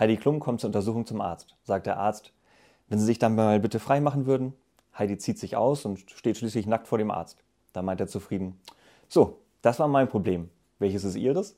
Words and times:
Heidi 0.00 0.16
Klum 0.16 0.40
kommt 0.40 0.62
zur 0.62 0.68
Untersuchung 0.68 1.04
zum 1.04 1.20
Arzt. 1.20 1.54
Sagt 1.62 1.84
der 1.84 1.98
Arzt, 1.98 2.32
wenn 2.88 2.98
Sie 2.98 3.04
sich 3.04 3.18
dann 3.18 3.34
mal 3.34 3.60
bitte 3.60 3.78
frei 3.78 4.00
machen 4.00 4.24
würden. 4.24 4.54
Heidi 4.98 5.18
zieht 5.18 5.38
sich 5.38 5.56
aus 5.56 5.84
und 5.84 6.10
steht 6.10 6.38
schließlich 6.38 6.66
nackt 6.66 6.88
vor 6.88 6.96
dem 6.96 7.10
Arzt. 7.10 7.36
Da 7.74 7.82
meint 7.82 8.00
er 8.00 8.08
zufrieden, 8.08 8.58
so, 9.08 9.40
das 9.60 9.78
war 9.78 9.88
mein 9.88 10.08
Problem. 10.08 10.48
Welches 10.78 11.04
ist 11.04 11.16
Ihres? 11.16 11.54